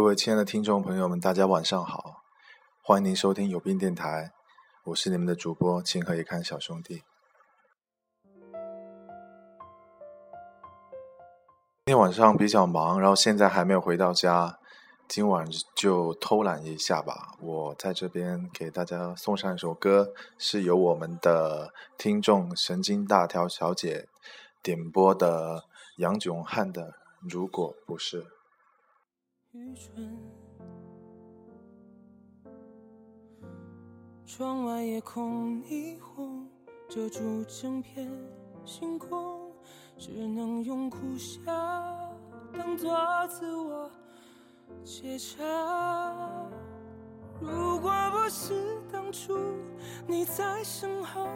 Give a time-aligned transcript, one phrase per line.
[0.00, 2.22] 各位亲爱的听众朋友们，大家晚上好，
[2.84, 4.30] 欢迎您收听有病电台，
[4.84, 7.02] 我是你们的主播情何以堪小兄弟。
[11.84, 14.60] 今天晚上比较忙，然后现在还没有回到家，
[15.08, 17.34] 今晚就偷懒一下吧。
[17.40, 24.06] 我在这边给大家送上一首歌，是由我们的听众神经大条小姐
[24.62, 25.64] 点播的
[25.96, 26.82] 杨炯汉的
[27.28, 28.22] 《如果不是》。
[29.52, 30.18] 愚蠢，
[34.26, 36.46] 窗外夜空霓虹
[36.86, 38.10] 遮住整片
[38.66, 39.38] 星空。
[39.96, 41.40] 只能用苦笑
[42.56, 43.90] 当作自我
[44.84, 45.42] 解嘲。
[47.40, 49.36] 如果不是当初
[50.06, 51.26] 你在身后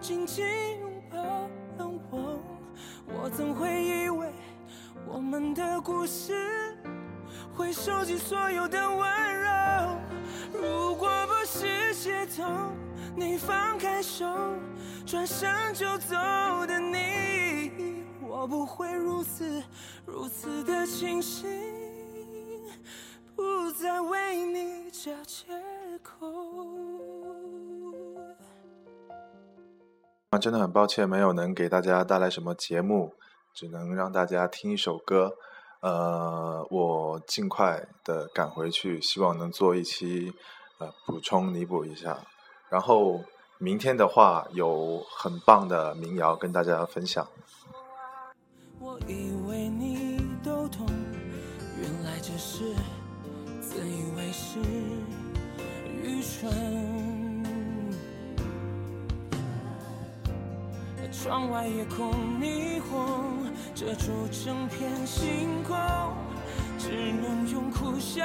[0.00, 0.44] 紧紧
[0.80, 1.18] 拥抱
[1.78, 2.40] 了我，
[3.06, 4.32] 我怎会以为
[5.06, 6.69] 我们的故事
[7.56, 9.50] 会收集所有的温柔？
[10.52, 12.44] 如果不是街头
[13.14, 14.26] 你放开手
[15.06, 16.16] 转身就走
[16.66, 18.04] 的你。
[18.22, 19.62] 我不会如此
[20.06, 21.48] 如此的清醒，
[23.34, 25.46] 不再为你找借
[26.02, 26.26] 口。
[30.30, 33.14] 啊，真的很抱歉，没有能给大家带来什么节目，
[33.52, 35.36] 只能让大家听一首歌。
[35.80, 40.32] 呃，我尽快的赶回去，希望能做一期
[40.78, 42.18] 呃补充弥补一下。
[42.68, 43.20] 然后
[43.58, 47.26] 明天的话，有很棒的民谣跟大家分享。
[48.78, 50.86] 我以为你都懂，
[51.80, 52.74] 原来只是
[53.60, 54.58] 自以为是，
[56.02, 57.09] 愚蠢。
[61.22, 65.76] 窗外夜空霓虹遮住整片星空，
[66.78, 68.24] 只能用苦笑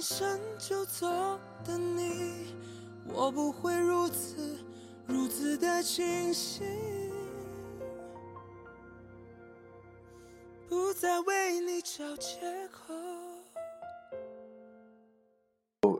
[0.00, 1.06] 身就走
[1.64, 2.54] 的你，
[3.12, 4.58] 我不会如此
[5.06, 6.64] 如此的清醒，
[10.68, 12.94] 不再为你找借口。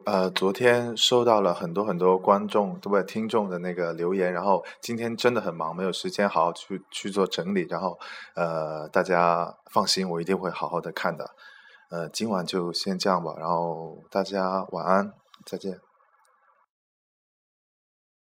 [0.06, 3.02] 呃，昨天收到了很多很多观众，对不对？
[3.04, 7.66] 听众的那个留言，然后今天真的很忙，没有时间好好去去做整理。
[7.68, 7.98] 然后，
[8.34, 11.30] 呃，大家放心，我一定会好好的看的。
[11.90, 15.12] 呃，今晚就先这样吧，然后大家晚安，
[15.44, 15.89] 再见。